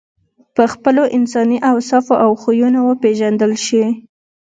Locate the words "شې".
3.65-3.83